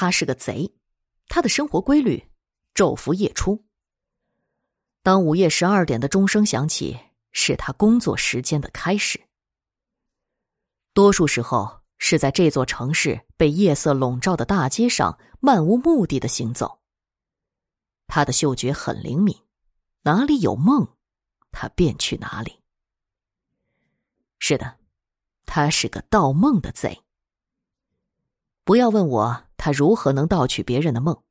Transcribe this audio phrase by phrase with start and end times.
[0.00, 0.72] 他是个贼，
[1.26, 2.24] 他的生活规律
[2.72, 3.64] 昼伏夜出。
[5.02, 6.96] 当午夜十二点的钟声响起，
[7.32, 9.20] 是他工作时间的开始。
[10.92, 16.80] 多数时候是在这座城市被夜色笼罩的大街上漫无目的的行走。
[18.06, 19.36] 他的嗅觉很灵敏，
[20.02, 20.86] 哪里有梦，
[21.50, 22.62] 他便去哪里。
[24.38, 24.78] 是的，
[25.44, 27.02] 他是个盗梦的贼。
[28.62, 31.22] 不要问我他如何能盗取别人的梦，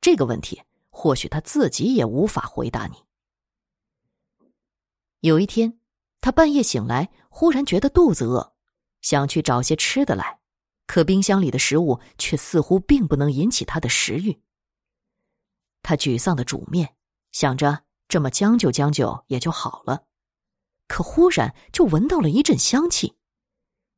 [0.00, 2.94] 这个问题或许他自己也无法回答你。
[5.18, 5.80] 有一天，
[6.20, 8.54] 他半夜醒来，忽然觉得肚子饿，
[9.00, 10.38] 想去找些吃的来，
[10.86, 14.40] 可冰箱里的食物却似乎并不能引起他的食欲。
[15.82, 16.94] 他沮丧的煮面，
[17.32, 20.04] 想着这么将就将就也就好了，
[20.86, 23.16] 可忽然就闻到了一阵香气，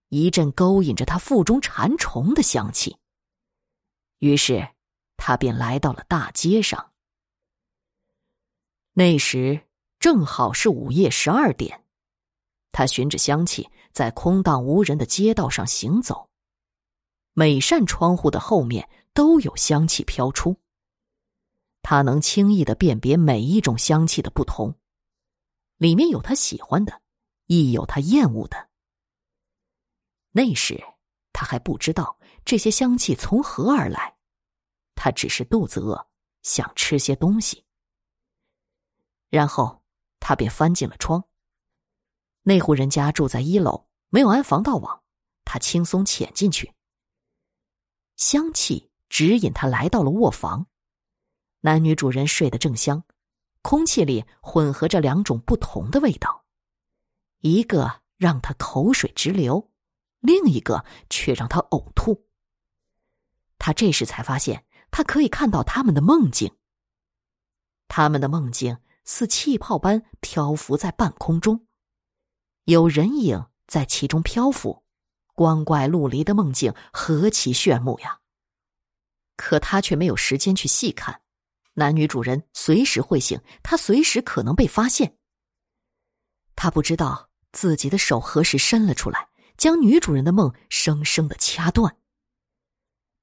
[0.09, 2.97] 一阵勾引着他腹中馋虫的香气。
[4.25, 4.67] 于是，
[5.19, 6.93] 他便来到了大街上。
[8.95, 9.67] 那时
[9.99, 11.85] 正好是午夜十二点，
[12.73, 16.31] 他循着香气在空荡无人的街道上行走，
[17.35, 20.57] 每扇窗户的后面都有香气飘出。
[21.83, 24.75] 他能轻易的辨别每一种香气的不同，
[25.77, 27.03] 里面有他喜欢的，
[27.45, 28.71] 亦有他厌恶的。
[30.31, 30.83] 那时
[31.35, 34.14] 他还不知道这些香气从何而来，
[35.05, 36.09] 他只是肚子饿，
[36.41, 37.67] 想吃些东西。
[39.29, 39.85] 然后
[40.19, 41.23] 他便翻进了窗。
[42.41, 45.03] 那户人家住在一楼，没有安防盗网，
[45.45, 46.73] 他轻松潜进去。
[48.17, 50.69] 香气指引他来到了卧房。
[51.61, 53.05] 男女主人睡得正香，
[53.61, 56.47] 空气里混合着两种不同的味道，
[57.41, 59.71] 一个让他口水直流，
[60.21, 62.27] 另一个却让他呕吐。
[63.59, 64.65] 他这时才发现，
[64.97, 66.55] 他可以看到他们的梦境。
[67.89, 71.67] 他们的梦境似气泡般漂浮在半空中，
[72.67, 74.85] 有人影在其中漂浮，
[75.35, 78.21] 光怪陆离的梦境何其炫目呀！
[79.37, 81.23] 可他却没有时间去细看。
[81.73, 85.19] 男女主人随时会醒，他随时可能被发现。
[86.55, 91.97] 他不知道自己的手何时伸了出来，将女主人的梦生生的掐断。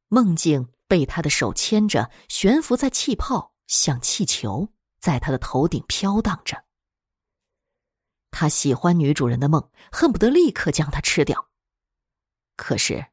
[0.10, 4.68] 梦境被他的手牵着，悬浮在气泡，像气球，
[5.00, 6.66] 在他的头顶飘荡着。
[8.30, 11.48] 他喜欢女主人的梦，恨不得立刻将她吃掉。
[12.58, 13.06] 可是，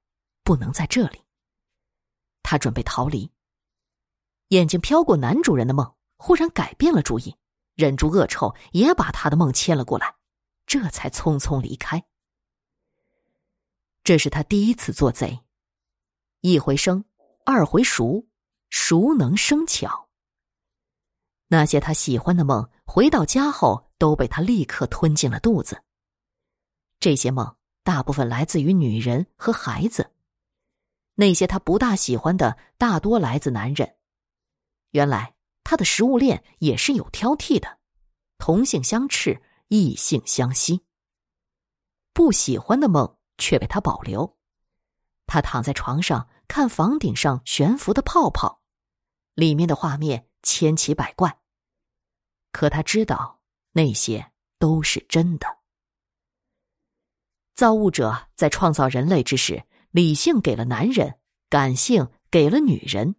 [0.42, 1.22] 不能在这里。
[2.42, 3.30] 他准备逃离。
[4.48, 7.36] 眼睛飘过男主人的梦，忽然改变了主意，
[7.76, 10.16] 忍住恶臭，也把他的梦牵了过来，
[10.66, 12.04] 这才匆匆离开。
[14.02, 15.44] 这是他第一次做贼，
[16.40, 17.04] 一回生，
[17.50, 18.26] 二回熟，
[18.68, 20.10] 熟能生巧。
[21.46, 25.82] 那些他喜欢的梦，回到家后都被他立刻吞进了肚子。
[27.00, 30.12] 这些梦大部分来自于女人和孩子，
[31.14, 33.96] 那些他不大喜欢的，大多来自男人。
[34.90, 35.34] 原来
[35.64, 37.78] 他的食物链也是有挑剔的，
[38.36, 40.84] 同性相斥，异性相吸。
[42.12, 44.36] 不喜欢的梦却被他保留。
[45.26, 48.62] 他躺在床上看房顶上悬浮的泡泡，
[49.34, 51.38] 里面的画面千奇百怪。
[52.50, 53.40] 可他知道
[53.72, 55.58] 那些都是真的。
[57.54, 61.18] 造物者在创造人类之时，理性给了男人，
[61.50, 63.16] 感性给了女人。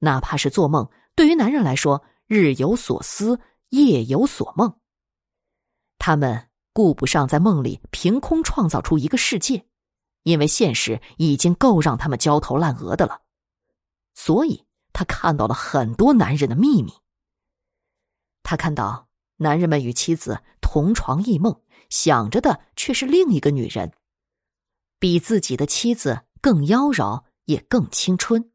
[0.00, 3.40] 哪怕是做梦，对于男人来说，日有所思，
[3.70, 4.80] 夜有所梦。
[5.98, 9.66] 他们顾不上在梦里凭空创造出一个世界，
[10.26, 13.22] 因为现实已经够让他们焦头烂额的了。
[14.12, 16.92] 所以他看到了很多男人的秘密。
[18.42, 23.92] 他看到男人们与妻子同床异梦，想着的却是另一个女人，
[24.98, 28.50] 比自己的妻子更妖娆，也更青春。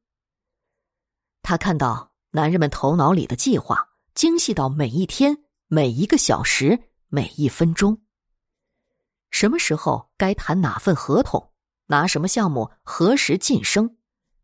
[1.42, 8.02] 他看到男人们头脑里的计划精细到每一天、每一个小时、每一分钟。
[9.30, 11.51] 什么时候该谈哪份合同？
[11.92, 12.72] 拿什么项目？
[12.84, 13.98] 何时晋升？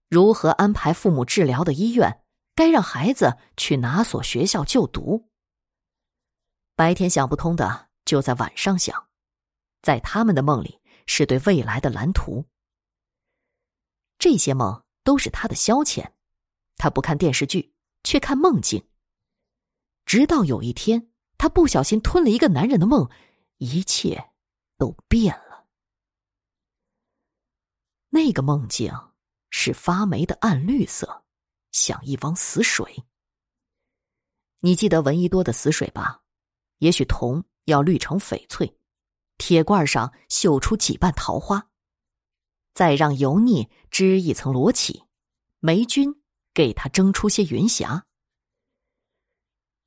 [0.10, 2.22] 如何安排父母治疗的医院？
[2.54, 5.30] 该让孩子去哪所学校就读？
[6.76, 9.08] 白天想不通的，就在晚上想。
[9.82, 12.46] 在他们的梦里，是对未来的蓝图。
[14.20, 16.06] 这些梦都是他的消遣。
[16.76, 17.74] 他不看电视剧，
[18.04, 18.86] 却看梦境。
[20.06, 23.10] 直到有一天，他不小心吞了一个男人的梦，
[23.60, 24.32] 一切
[24.78, 25.47] 都变了。
[28.10, 28.92] 那个梦境
[29.50, 31.24] 是发霉的暗绿色，
[31.72, 33.04] 像一汪死水。
[34.60, 36.22] 你记得闻一多的死水吧？
[36.80, 38.78] 也许铜要绿成翡翠，
[39.38, 41.70] 铁罐上绣出几瓣桃花，
[42.74, 45.04] 再让油腻织一层罗绮，
[45.60, 46.22] 霉菌
[46.54, 48.06] 给它蒸出些云霞。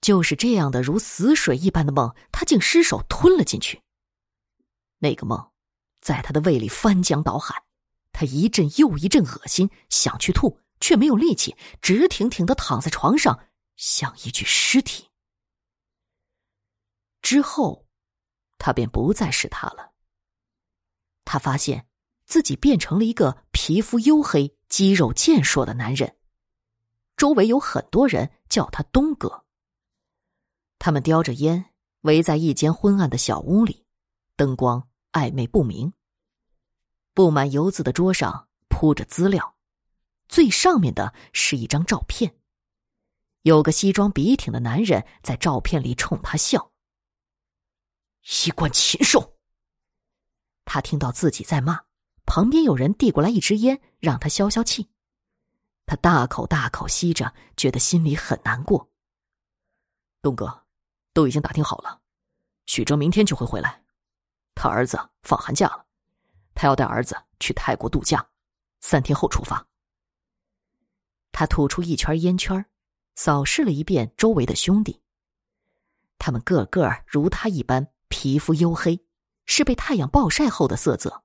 [0.00, 3.82] 就是这样的如死水一般的梦，他竟失手吞了进去。
[4.98, 5.50] 那个梦，
[6.00, 7.62] 在他的胃里翻江倒海，
[8.12, 13.46] 他一阵又一阵恶心，想去吐，却没有力气，直挺挺的躺在床上，
[13.76, 15.08] 像一具尸体。
[17.22, 17.86] 之后，
[18.58, 19.92] 他便不再是他了。
[21.24, 21.86] 他发现
[22.26, 26.16] 自己变成了一个皮肤黝黑、肌肉健硕的男人，
[27.16, 29.44] 周围有很多人叫他东哥。
[30.78, 31.66] 他们叼着烟，
[32.00, 33.84] 围在一间昏暗的小屋里，
[34.34, 35.92] 灯光暧昧不明。
[37.20, 39.54] 布满油渍的桌上铺着资料，
[40.26, 42.34] 最上面的是一张照片，
[43.42, 46.72] 有个西装笔挺的男人在照片里冲他笑。
[48.22, 49.36] 衣冠禽兽！
[50.64, 51.82] 他听到自己在骂，
[52.24, 54.88] 旁边有人递过来一支烟，让他消消气。
[55.84, 58.88] 他大口大口吸着，觉得心里很难过。
[60.22, 60.64] 东哥。
[61.12, 62.00] 都已经打听好了，
[62.64, 63.84] 许哲明天就会回来。
[64.54, 65.84] 他儿子放寒假了，
[66.60, 68.22] 他要带儿子去泰国度假，
[68.82, 69.66] 三天后出发。
[71.32, 72.62] 他吐出一圈烟圈，
[73.14, 75.00] 扫视了一遍周围的兄弟。
[76.18, 79.02] 他们个个如他一般，皮肤黝黑，
[79.46, 81.22] 是被太阳暴晒后的色泽。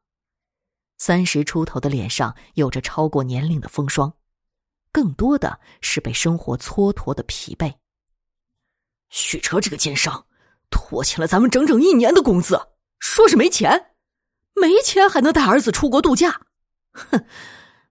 [0.97, 4.13] 三十出头的脸上有着超过年龄的风霜，
[4.89, 7.75] 更多的是被生活蹉跎的疲惫。
[9.09, 10.25] 许哲这个奸商，
[10.69, 12.57] 拖欠了咱们整整一年的工资，
[12.99, 13.94] 说是没钱，
[14.55, 16.41] 没钱还能带儿子出国度假？
[16.91, 17.25] 哼，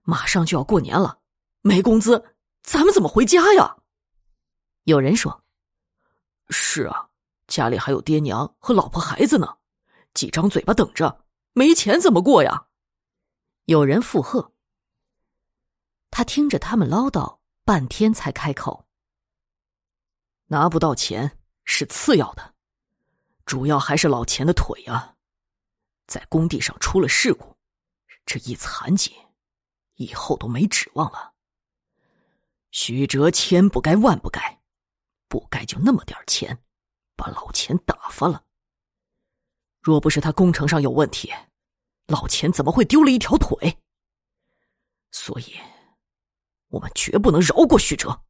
[0.03, 1.19] 马上就要过年了，
[1.61, 3.77] 没工资，咱们怎么回家呀？
[4.83, 5.43] 有人说
[6.49, 7.09] ：“是啊，
[7.47, 9.57] 家里还有爹娘和老婆孩子呢，
[10.13, 12.67] 几张嘴巴等着，没钱怎么过呀？”
[13.65, 14.51] 有人附和。
[16.11, 18.85] 他听着他们唠叨半天，才开口。
[20.47, 22.53] 拿不到钱是次要的，
[23.45, 25.14] 主要还是老钱的腿啊，
[26.07, 27.55] 在工地上出了事故，
[28.25, 29.15] 这一残疾，
[29.95, 31.33] 以后都没指望了。
[32.71, 34.61] 许哲千不该万不该，
[35.27, 36.63] 不该就那么点钱，
[37.15, 38.43] 把老钱打发了。
[39.81, 41.31] 若不是他工程上有问题，
[42.07, 43.77] 老钱怎么会丢了一条腿？
[45.11, 45.55] 所以，
[46.67, 48.23] 我们绝不能饶过许哲。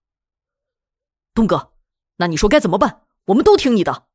[1.34, 1.74] 东哥。
[2.18, 3.06] 那你说该怎么办？
[3.26, 4.08] 我们都听你的。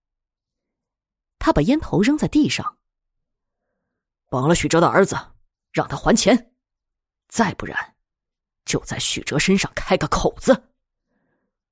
[1.39, 2.79] 他把烟头扔在地上，
[4.31, 5.15] 绑了许哲的儿子，
[5.71, 6.35] 让他还钱；
[7.29, 7.97] 再不然，
[8.65, 10.71] 就在许哲身上开个口子。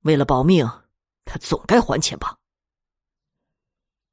[0.00, 0.68] 为了保命，
[1.24, 2.36] 他总该还钱吧？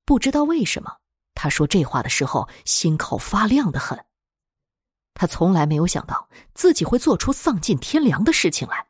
[0.05, 1.01] 不知道为什么，
[1.33, 4.05] 他说这话的时候心口发亮的很。
[5.13, 8.87] 他从来没有想到自己会做出丧尽天良的事情来。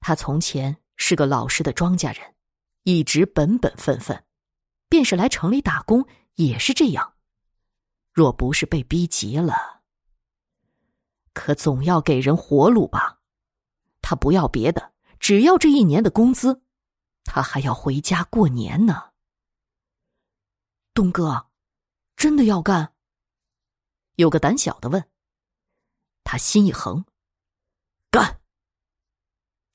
[0.00, 0.78] 他从前。
[1.04, 2.34] 是个老实的庄稼人，
[2.84, 4.24] 一直本本分分，
[4.88, 6.06] 便是来城里打工
[6.36, 7.11] 也是这样。
[8.12, 9.82] 若不是被逼急了，
[11.32, 13.20] 可总要给人活路吧？
[14.00, 16.62] 他不要别的，只要这一年的工资，
[17.24, 19.12] 他还要回家过年呢。
[20.94, 21.48] 东哥，
[22.16, 22.92] 真的要干？
[24.16, 25.08] 有个胆小的问。
[26.24, 27.04] 他心一横，
[28.10, 28.40] 干。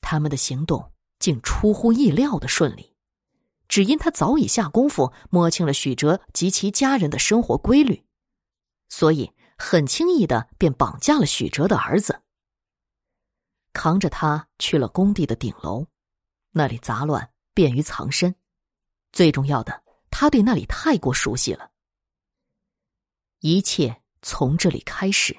[0.02, 0.94] 他们的行动。
[1.20, 2.96] 竟出乎意料的顺利，
[3.68, 8.06] 只因他早已下功夫摸清了许哲及其家人的生活规律，
[8.90, 12.22] 所以很轻易的便绑架了许哲的儿子，
[13.74, 15.88] 扛着他去了工地的顶楼，
[16.52, 18.36] 那里杂乱，便于藏身。
[19.12, 21.72] 最重要的，他对那里太过熟悉了。
[23.40, 25.38] 一切从这里开始，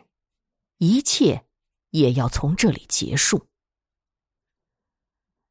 [0.78, 1.47] 一切
[1.90, 3.49] 也要从这里结束。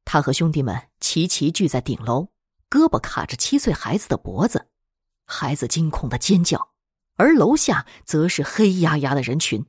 [0.04, 2.28] 他和兄弟们齐齐聚在顶楼，
[2.70, 4.70] 胳膊卡着七岁孩子的脖子，
[5.26, 6.72] 孩子惊恐的尖叫，
[7.18, 9.66] 而楼下则是黑压压的人群。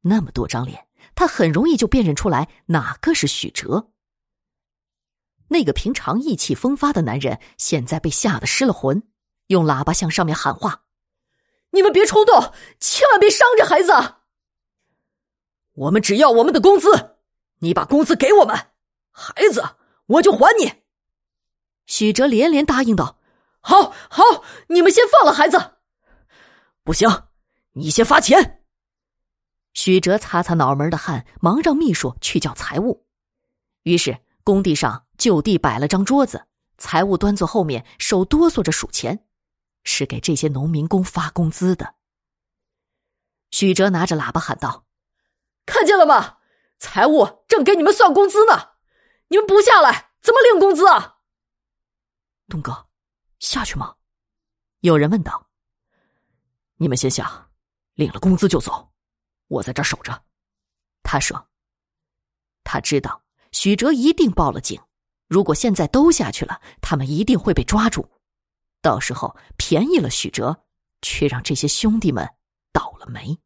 [0.00, 3.90] 那么多张脸，他很容易就辨认出来哪个是许哲。
[5.48, 9.02] 那个平常意气风发的男人，现在被吓得失了魂，
[9.48, 10.82] 用喇叭向上面喊话
[11.70, 13.92] ：“你们别冲动，千万别伤着孩子。
[15.74, 17.18] 我们只要我们的工资，
[17.58, 18.56] 你把工资给我们。”
[19.12, 19.62] 孩子，
[20.06, 20.72] 我就还你。
[21.84, 23.18] 许哲连连答应道
[23.60, 24.22] ：“好，好，
[24.68, 25.74] 你们先放了孩子。”
[26.86, 27.08] 不行，
[27.72, 28.62] 你先发钱。
[29.74, 33.04] 许哲擦擦脑门的汗，忙让秘书去叫财务。
[33.82, 36.46] 于是工地上就地摆了张桌子，
[36.78, 39.26] 财务端坐后面，手哆嗦着数钱，
[39.82, 41.96] 是给这些农民工发工资的。
[43.50, 44.86] 许哲拿着喇叭喊道
[45.66, 46.36] ：“看见了吗？
[46.78, 48.74] 财务正给你们算工资呢，
[49.26, 51.16] 你们不下来怎么领工资啊？”
[52.46, 52.86] 东哥，
[53.40, 53.96] 下去吗？
[54.82, 55.45] 有人问道。
[56.78, 57.48] 你们先下，
[57.94, 58.92] 领了工资就走。
[59.48, 60.24] 我在这守着，
[61.02, 61.48] 他说
[62.64, 64.80] ：“他知道许哲一定报了警，
[65.28, 68.10] 如果现在都下去了，他们一定会被抓住，
[68.82, 70.64] 到时候便宜了许哲，
[71.00, 72.28] 却让这些兄弟们
[72.72, 73.38] 倒了霉。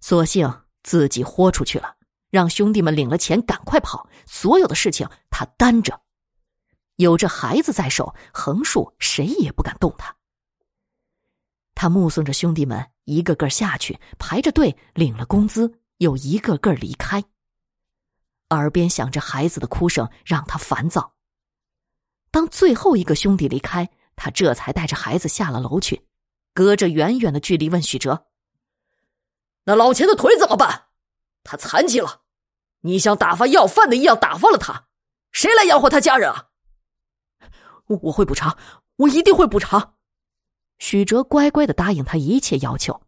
[0.00, 1.96] 索性自己豁出去了，
[2.30, 6.02] 让兄弟们领了钱赶快跑，所有的事情他担着。
[6.96, 10.15] 有这孩子在手，横竖谁也不敢动他。
[11.76, 17.22] 他目送着兄弟们。”一个个下去，排着队领了工资，又一个个离开。
[18.50, 21.14] 耳边响着孩子的哭声，让他烦躁。
[22.32, 26.04] 当最后一个兄弟离开，他这才带着孩子下了楼去，
[26.52, 28.26] 隔着远远的距离问许哲
[29.66, 30.86] ：“那老钱的腿怎么办？
[31.44, 32.22] 他残疾了，
[32.80, 34.88] 你像打发要饭的一样打发了他，
[35.30, 36.46] 谁来养活他家人啊
[38.02, 38.58] ？”“我会补偿，
[38.96, 39.94] 我一定会补偿。”
[40.78, 43.02] 许哲乖乖的答应他一切要求，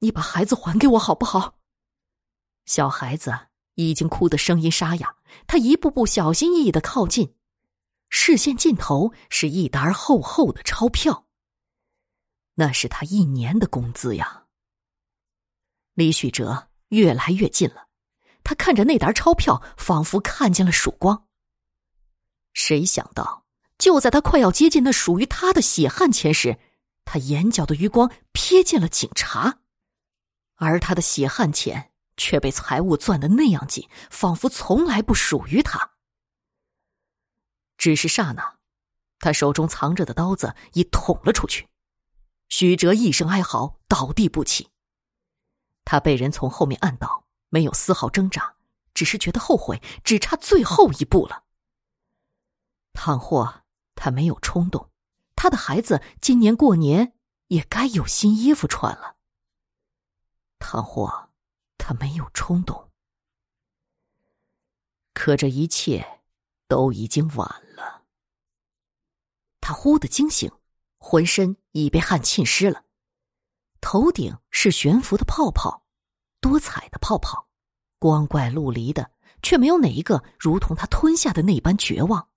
[0.00, 1.58] 你把孩子还给我好不好？
[2.64, 3.32] 小孩子
[3.74, 7.34] 已经哭得声音沙哑，他一步步小心翼翼的靠近，
[8.08, 11.26] 视线尽头是一沓厚厚的钞票，
[12.54, 14.46] 那是他一年的工资呀。
[15.94, 17.86] 离许哲越来越近了，
[18.42, 21.26] 他看着那沓钞票，仿佛看见了曙光。
[22.52, 23.45] 谁想到？
[23.78, 26.58] 就在他快要接近那属于他的血汗钱时，
[27.04, 29.58] 他眼角的余光瞥见了警察，
[30.54, 35.92] 而他的血汗钱却被财务攥得那样紧，仿佛从来不属于他。
[37.76, 38.56] 只是刹那，
[39.18, 41.68] 他手中藏着的刀子已捅了出去，
[42.48, 44.70] 许哲一声哀嚎，倒地不起。
[45.84, 48.54] 他被人从后面按倒，没有丝毫挣扎，
[48.94, 51.44] 只是觉得后悔，只差最后一步了。
[52.94, 53.65] 倘或。
[53.96, 54.88] 他没有冲动，
[55.34, 57.14] 他的孩子今年过年
[57.48, 59.16] 也该有新衣服穿了。
[60.60, 61.30] 倘或
[61.76, 62.90] 他没有冲动，
[65.12, 66.20] 可这一切
[66.68, 68.04] 都已经晚了。
[69.60, 70.50] 他忽的惊醒，
[70.98, 72.84] 浑身已被汗浸湿了，
[73.80, 75.84] 头顶是悬浮的泡泡，
[76.40, 77.48] 多彩的泡泡，
[77.98, 79.10] 光怪陆离的，
[79.42, 82.28] 却没有哪一个如同他吞下的那般绝望。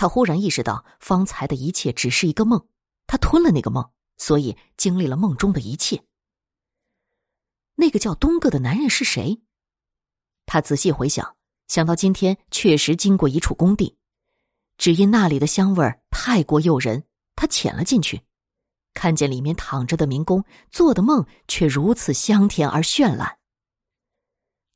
[0.00, 2.68] 他忽然意识到，方才的一切只是一个梦，
[3.08, 6.00] 他吞了那个梦，所以经历了梦中的一切。
[7.74, 9.42] 那个叫东哥的男人是谁？
[10.46, 11.34] 他仔细回想，
[11.66, 13.98] 想到今天确实经过一处工地，
[14.76, 17.02] 只因那里的香味太过诱人，
[17.34, 18.22] 他潜了进去，
[18.94, 23.38] 看见里面躺着的民工做的梦却如此香甜而绚烂。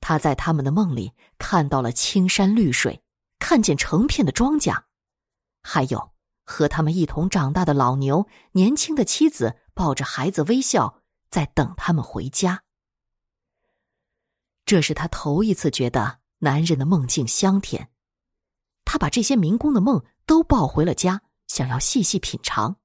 [0.00, 3.00] 他在他们的梦里看到了青山绿水，
[3.38, 4.82] 看见成片的庄稼。
[5.62, 6.12] 还有
[6.44, 12.64] 和他们一同长大的老牛，年轻的妻子抱着孩子微笑，在等他们回家。
[14.64, 17.90] 这是他头一次觉得男人的梦境香甜。
[18.84, 22.76] 他把这些民工的梦都抱回了家，想要细细品尝，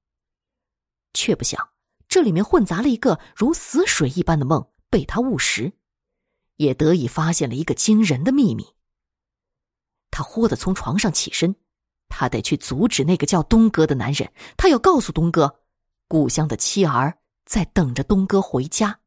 [1.12, 1.70] 却不想
[2.08, 5.72] 这里面混杂了一个如死水一般的梦，被他误食，
[6.56, 8.74] 也得以发现了一个惊人的秘密。
[10.10, 11.56] 他忽的从床上起身。
[12.08, 14.32] 他得去阻止那个叫东哥的男人。
[14.56, 15.60] 他要告诉东哥，
[16.06, 19.00] 故乡的妻儿在等着东哥回家。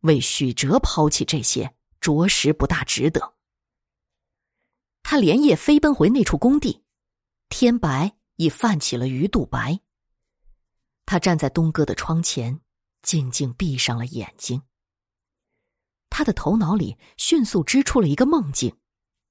[0.00, 3.34] 为许哲抛弃这些，着实不大值得。
[5.02, 6.84] 他连夜飞奔回那处工地，
[7.48, 9.80] 天白已泛起了鱼肚白。
[11.04, 12.60] 他站在东哥的窗前，
[13.02, 14.62] 静静闭上了眼睛。
[16.10, 18.76] 他的头脑里迅速织出了一个梦境，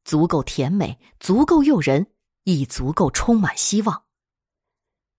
[0.03, 2.07] 足够甜美，足够诱人。
[2.53, 4.05] 已足够充满希望。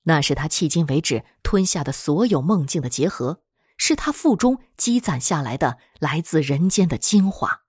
[0.03, 3.43] 那是他迄今为止吞下的所有梦境的结合，
[3.77, 7.65] 是他腹中积攒下来的来自人间的精华。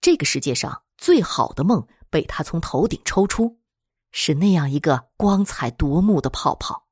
[0.00, 3.60] 这个世界上最好的梦被他从头顶抽出，
[4.12, 6.88] 是那样一个光彩夺目的泡泡。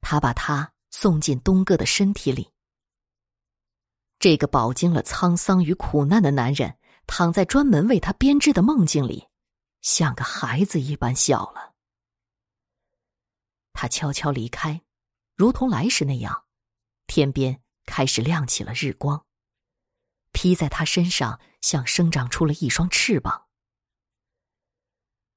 [0.00, 2.50] 他把他送进东哥的身体里。
[4.18, 9.27] 这个饱经了沧桑与苦难的男人，躺在专门为他编织的梦境里。
[9.80, 11.74] 像个孩子一般笑了。
[13.72, 14.82] 他悄悄离开，
[15.34, 16.46] 如同来时那样，
[17.06, 19.24] 天边开始亮起了日光。
[20.32, 23.48] 披在他身上，像生长出了一双翅膀。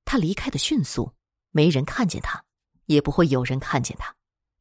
[0.06, 1.16] 他离开的迅速，
[1.52, 2.46] 没人看见他，
[2.86, 4.16] 也不会有人看见他，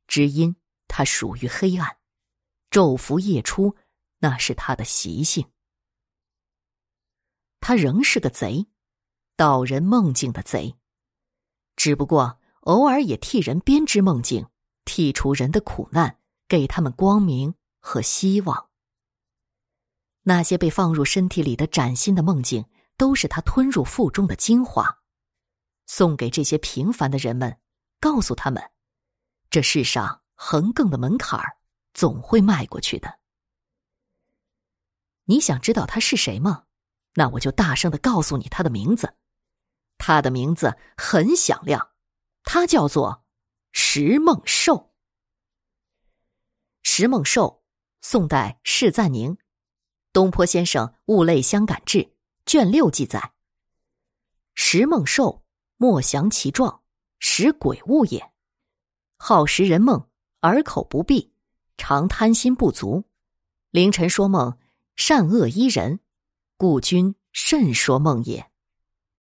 [0.07, 0.57] 只因
[0.87, 1.99] 他属于黑暗，
[2.71, 3.77] 昼伏夜出，
[4.19, 5.51] 那是他的习性。
[7.61, 8.67] 他仍是个贼，
[9.41, 10.77] 导人梦境的贼，
[11.75, 14.47] 只不过偶尔也替人编织梦境，
[14.85, 18.69] 剔除人的苦难，给他们光明和希望。
[20.25, 22.67] 那些被放入身体里的崭新的梦境，
[22.99, 24.99] 都是他吞入腹中的精华，
[25.87, 27.59] 送给这些平凡的人们，
[27.99, 28.63] 告诉他们，
[29.49, 31.57] 这世上横亘的门槛儿
[31.95, 33.19] 总会迈过去的。
[35.25, 36.65] 你想知道他是谁吗？
[37.15, 39.15] 那我就大声的告诉你他的名字。
[40.01, 41.91] 他的名字很响亮，
[42.43, 43.23] 他叫做
[43.71, 44.95] 石梦寿。
[46.83, 47.63] 石梦寿，
[48.01, 49.37] 宋代释赞宁。
[50.13, 51.99] 东坡先生《物类相感志》
[52.47, 53.33] 卷六记载
[54.57, 55.45] ：“石梦兽，
[55.77, 56.83] 莫详其状，
[57.19, 58.33] 食鬼物也。
[59.19, 60.09] 好食人梦，
[60.41, 61.31] 耳口不闭，
[61.77, 63.05] 常贪心不足。
[63.71, 64.59] 凌晨说梦，
[64.97, 66.01] 善恶依人，
[66.57, 68.50] 故君慎说梦也。”